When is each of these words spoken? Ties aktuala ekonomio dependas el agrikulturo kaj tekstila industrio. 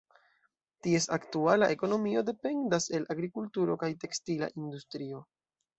Ties 0.87 1.05
aktuala 1.17 1.69
ekonomio 1.75 2.25
dependas 2.31 2.91
el 3.01 3.07
agrikulturo 3.17 3.79
kaj 3.87 3.95
tekstila 4.07 4.53
industrio. 4.63 5.27